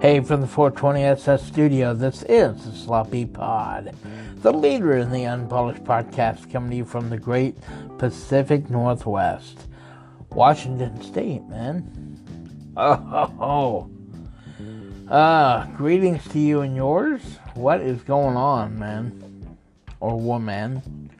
[0.00, 3.94] Hey, from the 420SS studio, this is the Sloppy Pod,
[4.36, 7.54] the leader in the unpolished podcast, coming to you from the great
[7.98, 9.68] Pacific Northwest,
[10.30, 12.16] Washington State, man.
[12.76, 13.90] Oh, ho, ho.
[15.12, 17.20] Uh, greetings to you and yours.
[17.54, 19.58] What is going on, man?
[19.98, 21.10] Or woman?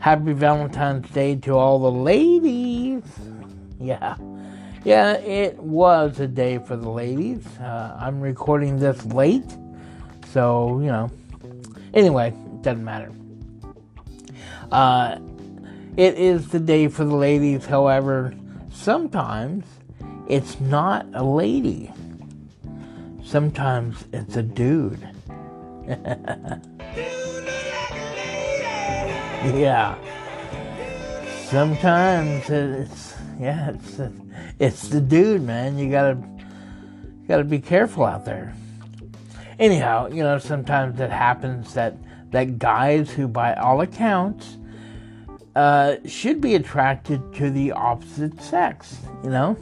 [0.00, 3.04] Happy Valentine's Day to all the ladies.
[3.80, 4.16] Yeah.
[4.84, 7.46] Yeah, it was a day for the ladies.
[7.58, 9.56] Uh, I'm recording this late,
[10.30, 11.10] so, you know.
[11.94, 13.10] Anyway, it doesn't matter.
[14.70, 15.18] Uh,
[15.96, 18.34] it is the day for the ladies, however,
[18.70, 19.64] sometimes
[20.28, 21.90] it's not a lady.
[23.24, 25.08] Sometimes it's a dude.
[29.56, 29.96] yeah.
[31.46, 33.98] Sometimes it's yeah, it's
[34.58, 35.78] it's the dude, man.
[35.78, 36.18] You gotta
[37.26, 38.54] gotta be careful out there.
[39.58, 41.96] Anyhow, you know, sometimes it happens that
[42.30, 44.58] that guys who, by all accounts,
[45.54, 49.56] uh, should be attracted to the opposite sex, you know,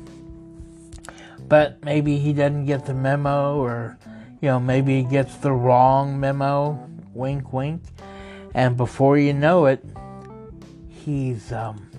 [1.48, 3.98] but maybe he doesn't get the memo, or
[4.41, 6.88] you know, maybe he gets the wrong memo.
[7.14, 7.83] Wink, wink,
[8.55, 9.84] and before you know it,
[10.88, 11.91] he's um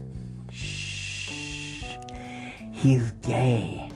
[2.83, 3.89] He's gay.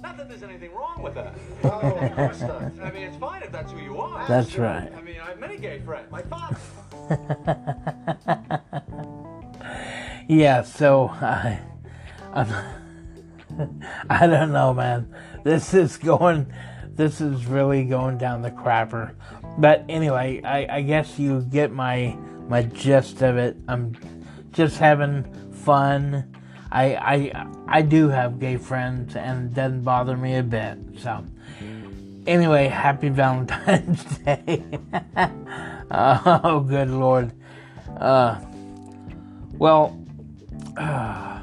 [0.00, 1.34] Not that there's anything wrong with that.
[1.62, 2.62] Oh, of course not.
[2.82, 4.26] I mean, it's fine if that's who you are.
[4.26, 4.90] That's right.
[4.96, 6.10] I mean, I have many gay friends.
[6.10, 6.56] My father.
[10.26, 11.60] yeah, so I,
[12.32, 12.48] I'm,
[14.08, 15.14] I don't know, man.
[15.44, 16.50] This is going,
[16.94, 19.14] this is really going down the crapper.
[19.58, 22.16] But anyway, I, I guess you get my
[22.48, 23.54] my gist of it.
[23.68, 23.94] I'm
[24.50, 26.31] just having fun
[26.72, 30.78] I, I, I do have gay friends and it doesn't bother me a bit.
[30.98, 31.22] So,
[32.26, 34.64] anyway, happy Valentine's Day.
[35.90, 37.32] oh, good Lord.
[37.98, 38.40] Uh,
[39.58, 40.02] well,
[40.78, 41.40] uh,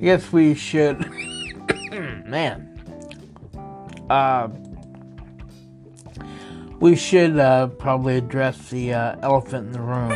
[0.00, 1.00] guess we should,
[2.24, 2.72] man,
[4.08, 4.48] uh,
[6.78, 10.12] we should uh, probably address the uh, elephant in the room.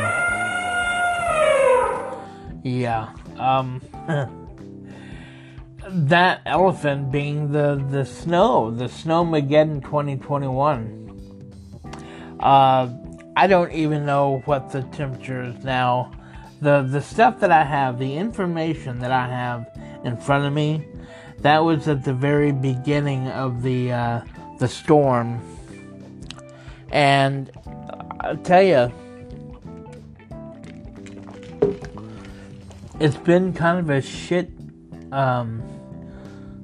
[2.63, 3.13] Yeah.
[3.41, 3.81] Um,
[5.87, 10.97] that elephant being the, the snow, the Snowmageddon 2021.
[12.39, 12.89] Uh,
[13.35, 16.11] I don't even know what the temperature is now.
[16.61, 19.67] The, the stuff that I have, the information that I have
[20.03, 20.85] in front of me,
[21.39, 24.21] that was at the very beginning of the, uh,
[24.59, 25.41] the storm.
[26.91, 27.49] And
[28.19, 28.91] I'll tell you,
[33.01, 34.51] it's been kind of a shit
[35.11, 35.63] um,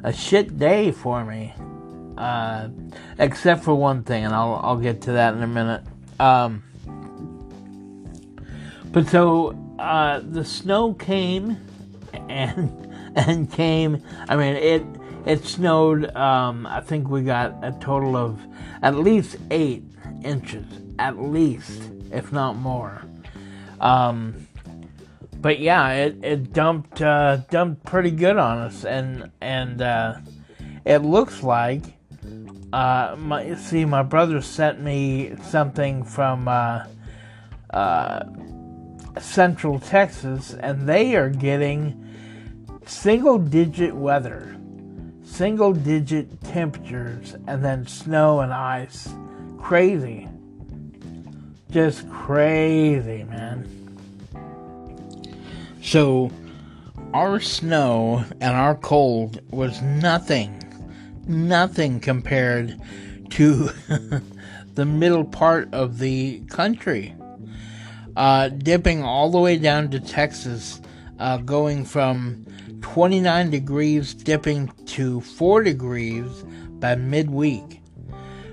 [0.04, 1.54] a shit day for me.
[2.18, 2.70] Uh,
[3.20, 5.84] except for one thing, and I'll I'll get to that in a minute.
[6.20, 6.64] Um,
[8.92, 11.58] but so uh, the snow came
[12.30, 14.04] and and came.
[14.30, 14.84] I mean it
[15.26, 16.16] it snowed.
[16.16, 18.40] Um, I think we got a total of
[18.82, 19.84] at least eight
[20.24, 20.66] inches,
[21.00, 23.04] at least, if not more.
[23.80, 24.47] Um,
[25.42, 30.16] but yeah, it, it dumped uh, dumped pretty good on us, and and uh,
[30.86, 31.84] it looks like
[32.74, 36.86] uh, my see my brother sent me something from uh,
[37.70, 38.24] uh,
[39.20, 42.04] Central Texas, and they are getting
[42.86, 44.58] single digit weather,
[45.24, 49.10] single digit temperatures, and then snow and ice.
[49.60, 50.28] Crazy,
[51.70, 53.87] just crazy, man.
[55.82, 56.32] So,
[57.14, 60.62] our snow and our cold was nothing,
[61.28, 62.80] nothing compared
[63.32, 63.70] to
[64.76, 67.16] the middle part of the country.
[68.16, 70.82] Uh, dipping all the way down to Texas,
[71.20, 72.46] uh, going from
[72.82, 76.44] 29 degrees, dipping to 4 degrees
[76.80, 77.82] by midweek.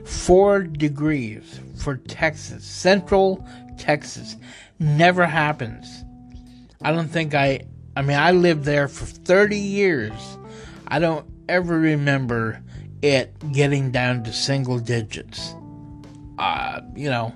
[0.04, 3.46] 4 degrees for Texas, central
[3.78, 4.36] Texas.
[4.78, 6.03] Never happens.
[6.84, 7.62] I don't think I,
[7.96, 10.38] I mean, I lived there for 30 years.
[10.86, 12.62] I don't ever remember
[13.02, 15.54] it getting down to single digits.
[16.38, 17.32] Uh, you know.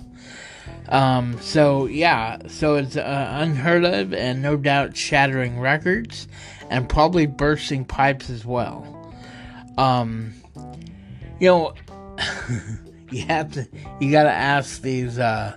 [0.89, 6.27] Um, so yeah, so it's uh, unheard of and no doubt shattering records
[6.69, 9.13] and probably bursting pipes as well.
[9.77, 10.33] Um,
[11.39, 11.73] you know,
[13.11, 13.67] you have to,
[13.99, 15.55] you gotta ask these, uh,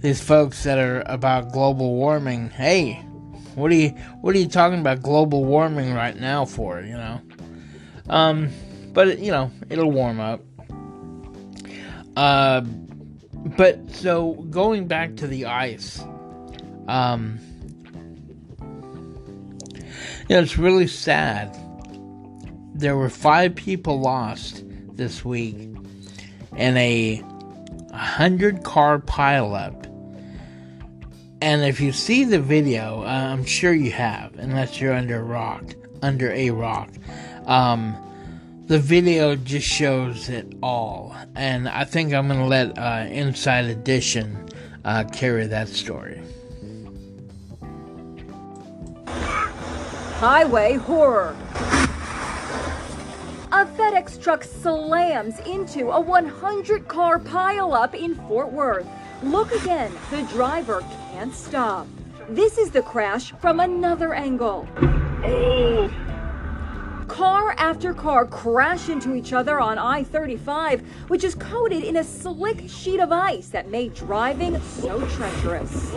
[0.00, 2.94] these folks that are about global warming, hey,
[3.54, 3.90] what are you
[4.20, 7.20] what are you talking about global warming right now for, you know?
[8.08, 8.50] Um
[8.92, 10.40] but you know it'll warm up.
[12.16, 12.62] Uh,
[13.56, 16.02] but so going back to the ice,
[16.88, 17.38] um,
[20.28, 21.56] you know, it's really sad.
[22.74, 24.64] There were five people lost
[24.96, 25.56] this week
[26.56, 27.22] in a
[27.92, 29.85] hundred car pileup.
[31.46, 35.22] And if you see the video, uh, I'm sure you have, unless you're under a
[35.22, 35.62] rock,
[36.02, 36.90] under a rock.
[37.46, 37.96] Um,
[38.66, 44.48] the video just shows it all, and I think I'm gonna let uh, Inside Edition
[44.84, 46.20] uh, carry that story.
[50.16, 51.36] Highway horror.
[53.52, 58.88] A FedEx truck slams into a 100 car pileup in Fort Worth.
[59.22, 61.86] Look again, the driver can't stop.
[62.28, 64.68] This is the crash from another angle.
[65.24, 65.90] Oh.
[67.08, 72.04] Car after car crash into each other on I 35, which is coated in a
[72.04, 75.92] slick sheet of ice that made driving so treacherous.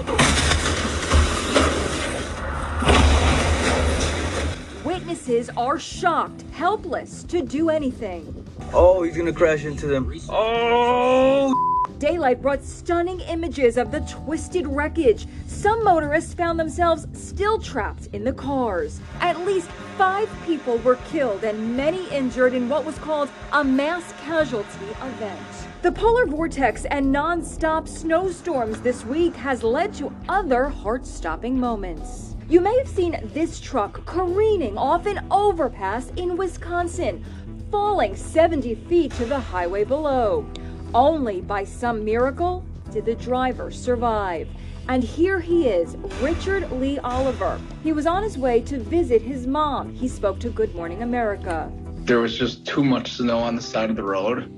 [4.85, 8.47] Witnesses are shocked, helpless to do anything.
[8.73, 10.09] Oh, he's gonna crash into them.
[10.29, 11.68] Oh!
[11.99, 15.27] Daylight brought stunning images of the twisted wreckage.
[15.47, 19.01] Some motorists found themselves still trapped in the cars.
[19.19, 24.13] At least five people were killed and many injured in what was called a mass
[24.21, 25.41] casualty event.
[25.81, 32.37] The polar vortex and non-stop snowstorms this week has led to other heart-stopping moments.
[32.47, 37.25] You may have seen this truck careening off an overpass in Wisconsin,
[37.69, 40.49] falling 70 feet to the highway below.
[40.93, 44.47] Only by some miracle did the driver survive.
[44.87, 47.61] And here he is, Richard Lee Oliver.
[47.83, 49.93] He was on his way to visit his mom.
[49.93, 51.71] He spoke to Good Morning America.
[51.99, 54.51] There was just too much snow on the side of the road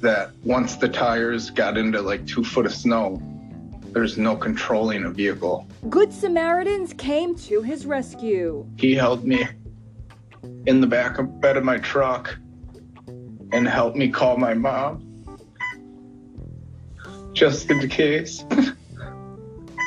[0.00, 3.22] that once the tires got into like two foot of snow,
[3.92, 5.68] there's no controlling a vehicle.
[5.88, 8.66] Good Samaritans came to his rescue.
[8.76, 9.46] He held me
[10.66, 12.36] in the back of bed of my truck
[13.52, 15.07] and helped me call my mom
[17.38, 18.44] just in case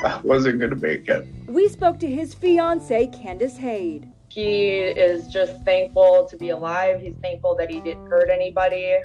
[0.05, 1.27] I wasn't going to make it.
[1.47, 4.09] We spoke to his fiancee, Candace Haid.
[4.29, 7.01] He is just thankful to be alive.
[7.01, 8.95] He's thankful that he didn't hurt anybody.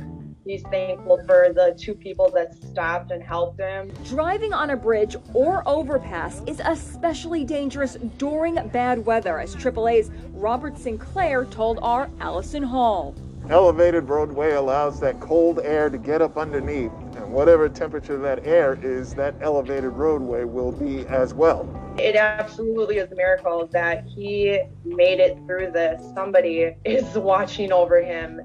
[0.44, 3.92] He's thankful for the two people that stopped and helped him.
[4.04, 10.78] Driving on a bridge or overpass is especially dangerous during bad weather, as AAA's Robert
[10.78, 13.12] Sinclair told our Allison Hall.
[13.50, 17.05] Elevated roadway allows that cold air to get up underneath, and
[17.36, 21.68] whatever temperature that air is, that elevated roadway will be as well.
[21.98, 26.00] It absolutely is a miracle that he made it through this.
[26.14, 28.40] Somebody is watching over him.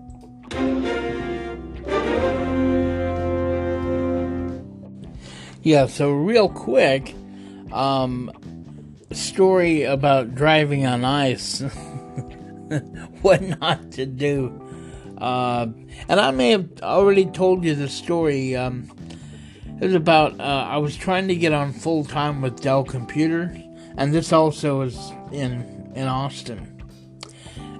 [5.63, 7.15] Yeah, so real quick,
[7.71, 8.29] um,
[9.13, 11.61] story about driving on ice,
[13.21, 14.60] what not to do.
[15.21, 15.67] Uh,
[16.09, 18.55] and I may have already told you the story.
[18.55, 18.91] Um,
[19.79, 23.55] it was about uh, I was trying to get on full time with Dell Computer,
[23.97, 26.71] and this also was in in Austin.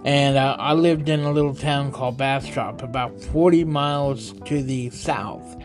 [0.04, 4.90] And uh, I lived in a little town called Bastrop, about 40 miles to the
[4.90, 5.64] south.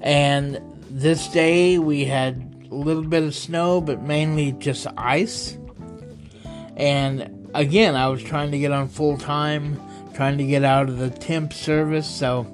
[0.00, 5.58] And this day we had a little bit of snow, but mainly just ice.
[6.76, 9.80] And again, I was trying to get on full time,
[10.14, 12.46] trying to get out of the temp service, so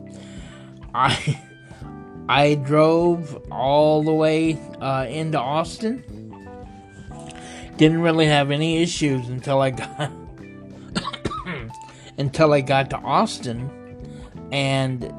[0.94, 1.40] I
[2.28, 6.02] I drove all the way uh, into Austin.
[7.76, 10.10] Didn't really have any issues until I got
[12.18, 13.70] until I got to Austin,
[14.50, 15.12] and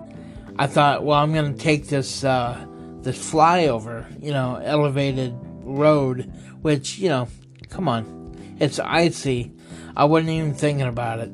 [0.57, 2.65] I thought, well, I'm going to take this uh,
[3.01, 7.27] this flyover, you know, elevated road, which you know,
[7.69, 9.53] come on, it's icy.
[9.95, 11.31] I wasn't even thinking about it.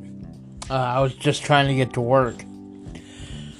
[0.70, 2.44] Uh, I was just trying to get to work.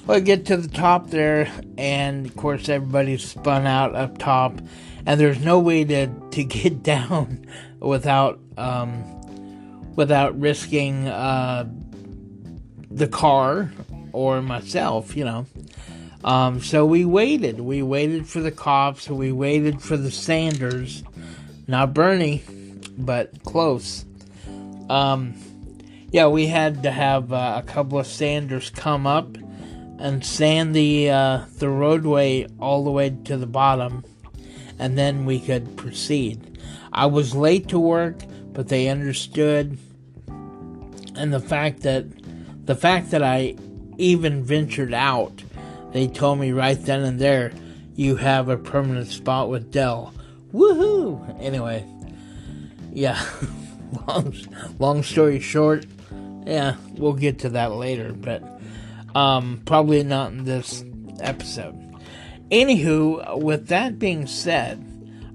[0.06, 4.60] Well, I get to the top there, and of course, everybody's spun out up top,
[5.06, 7.46] and there's no way to, to get down
[7.80, 9.02] without um,
[9.96, 11.68] without risking uh,
[12.90, 13.72] the car
[14.12, 15.46] or myself, you know.
[16.24, 17.60] Um, so we waited.
[17.60, 19.08] We waited for the cops.
[19.10, 21.02] We waited for the Sanders,
[21.66, 22.42] not Bernie,
[22.96, 24.04] but close.
[24.88, 25.34] Um,
[26.14, 29.36] yeah, we had to have uh, a couple of Sanders come up
[29.98, 34.04] and sand the uh, the roadway all the way to the bottom,
[34.78, 36.60] and then we could proceed.
[36.92, 39.76] I was late to work, but they understood,
[40.28, 42.04] and the fact that
[42.64, 43.56] the fact that I
[43.98, 45.42] even ventured out,
[45.90, 47.50] they told me right then and there,
[47.96, 50.14] you have a permanent spot with Dell.
[50.52, 51.42] Woohoo!
[51.42, 51.84] Anyway,
[52.92, 53.20] yeah.
[54.08, 54.34] long,
[54.78, 55.86] long story short,
[56.46, 58.42] yeah, we'll get to that later, but
[59.14, 60.84] um, probably not in this
[61.20, 61.80] episode.
[62.50, 64.78] Anywho, with that being said,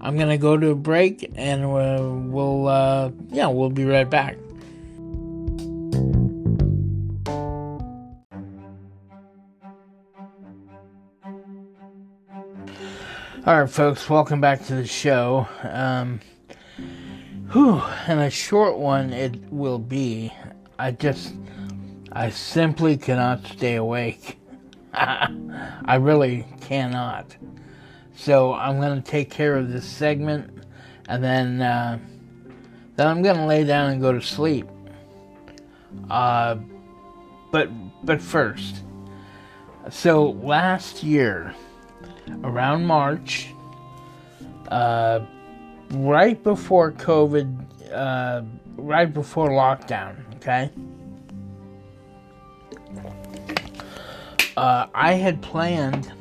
[0.02, 4.38] I'm gonna go to a break, and uh, we'll uh, yeah, we'll be right back.
[13.46, 15.48] All right, folks, welcome back to the show.
[15.64, 16.20] Um,
[17.52, 20.32] whew, and a short one it will be.
[20.80, 21.34] I just,
[22.14, 24.40] I simply cannot stay awake.
[24.94, 27.36] I really cannot.
[28.16, 30.64] So I'm going to take care of this segment,
[31.10, 32.00] and then, uh,
[32.96, 34.68] then I'm going to lay down and go to sleep.
[36.10, 36.56] Uh,
[37.52, 37.70] but
[38.06, 38.84] but first,
[39.90, 41.54] so last year
[42.44, 43.54] around March,
[44.70, 45.26] uh,
[45.92, 48.44] right before COVID, uh,
[48.78, 50.70] right before lockdown, okay?
[54.58, 56.12] Uh, I had planned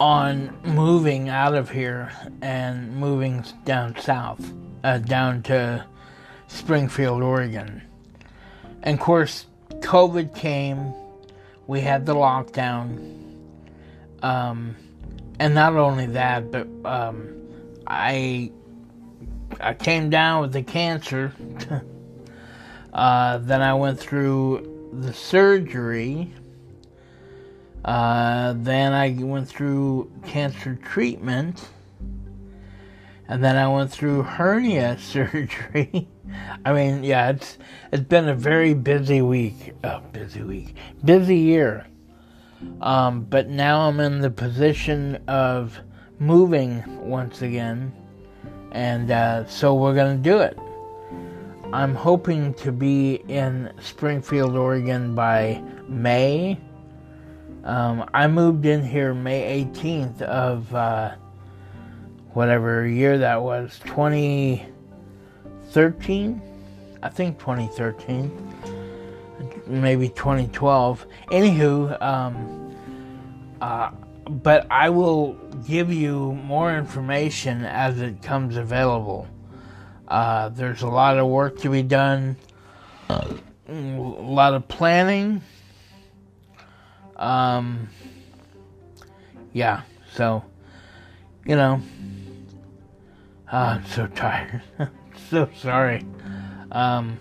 [0.00, 4.44] on moving out of here and moving down south,
[4.82, 5.84] uh, down to
[6.48, 7.82] Springfield, Oregon.
[8.82, 9.46] And of course,
[9.80, 10.92] COVID came
[11.66, 13.14] we had the lockdown.
[14.22, 14.76] Um,
[15.38, 17.48] and not only that, but um,
[17.86, 18.52] I
[19.60, 21.32] I came down with the cancer.
[22.92, 26.32] uh, then I went through the surgery.
[27.84, 31.68] Uh, then I went through cancer treatment.
[33.28, 36.08] And then I went through hernia surgery.
[36.64, 37.58] I mean, yeah, it's
[37.92, 39.74] it's been a very busy week.
[39.84, 40.74] Oh, busy week,
[41.04, 41.86] busy year.
[42.80, 45.78] Um, but now I'm in the position of
[46.18, 47.92] moving once again,
[48.76, 50.58] and uh, so we're gonna do it.
[51.72, 56.60] I'm hoping to be in Springfield, Oregon by May.
[57.64, 61.14] Um, I moved in here May 18th of uh,
[62.34, 66.42] whatever year that was, 2013,
[67.02, 68.30] I think 2013,
[69.66, 71.06] maybe 2012.
[71.32, 72.76] Anywho, um,
[73.62, 73.90] uh,
[74.28, 75.34] but I will
[75.66, 79.28] give you more information as it comes available.
[80.08, 82.36] Uh, there's a lot of work to be done,
[83.08, 83.34] a
[83.68, 85.42] lot of planning.
[87.16, 87.88] Um,
[89.52, 90.44] yeah, so,
[91.44, 91.80] you know,
[93.52, 94.62] uh, I'm so tired.
[95.30, 96.04] so sorry.
[96.72, 97.18] Um,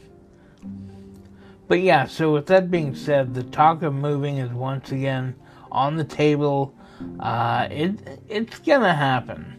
[1.68, 5.36] but yeah, so with that being said, the talk of moving is once again
[5.72, 6.74] on the table.
[7.20, 9.54] Uh, it it's gonna happen.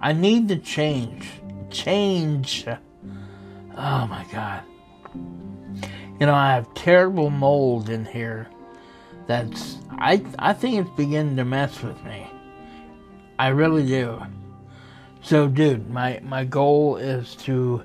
[0.00, 1.28] I need to change.
[1.70, 2.66] Change.
[3.76, 4.62] Oh my god.
[5.14, 8.48] You know, I have terrible mold in here.
[9.26, 12.26] That's I I think it's beginning to mess with me.
[13.38, 14.20] I really do.
[15.22, 17.82] So, dude, my, my goal is to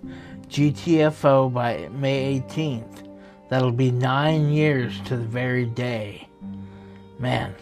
[0.47, 3.07] GTFO by May 18th.
[3.49, 6.27] That'll be nine years to the very day.
[7.19, 7.53] Man,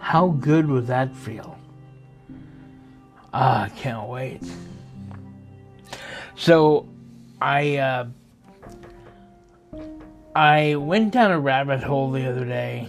[0.00, 1.58] how good would that feel?
[3.32, 4.42] Ah, I can't wait.
[6.36, 6.88] So,
[7.40, 8.06] I uh,
[10.34, 12.88] I went down a rabbit hole the other day.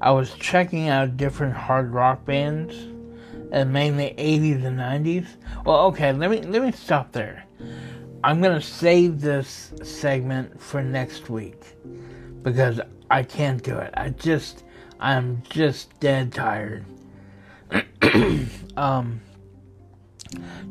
[0.00, 2.74] I was checking out different hard rock bands
[3.52, 5.26] and mainly 80s and 90s.
[5.64, 7.44] Well, okay, let me let me stop there.
[8.24, 11.62] I'm gonna save this segment for next week
[12.42, 12.80] because
[13.10, 13.92] I can't do it.
[13.96, 14.64] I just
[14.98, 16.84] I'm just dead tired.
[18.76, 19.20] um,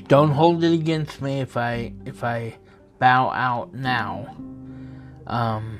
[0.07, 2.57] don't hold it against me if I if I
[2.99, 4.35] bow out now.
[5.27, 5.79] Um,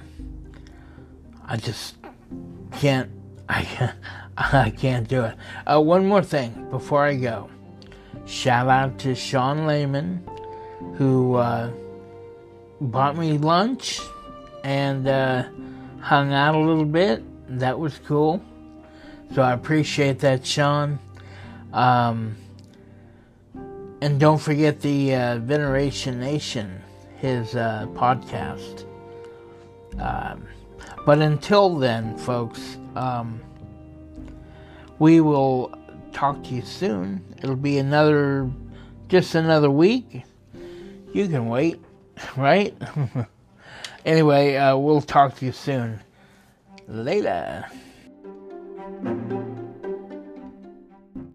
[1.46, 1.96] I just
[2.74, 3.12] can't.
[3.50, 3.96] I can't.
[4.38, 5.38] I can't do it.
[5.66, 7.50] Uh, one more thing before I go.
[8.26, 10.28] Shout out to Sean Lehman,
[10.98, 11.72] who uh,
[12.82, 14.02] bought me lunch
[14.64, 15.44] and uh,
[16.02, 17.24] hung out a little bit.
[17.50, 18.42] That was cool.
[19.34, 21.00] So I appreciate that, Sean.
[21.74, 22.36] Um,
[24.02, 26.82] and don't forget the uh, Veneration Nation,
[27.18, 28.86] his uh, podcast.
[30.00, 30.48] Um,
[31.06, 33.42] but until then, folks, um,
[35.00, 35.78] we will
[36.14, 37.24] talk to you soon.
[37.42, 38.50] It'll be another,
[39.08, 40.24] just another week.
[41.14, 41.80] You can wait,
[42.38, 42.76] right?
[44.06, 46.00] Anyway, uh, we'll talk to you soon.
[46.88, 47.66] Later.